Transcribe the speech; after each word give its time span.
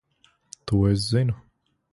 To 0.71 0.81
es 0.93 1.05
zinu. 1.11 1.39